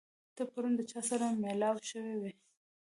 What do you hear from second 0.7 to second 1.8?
د چا سره مېلاو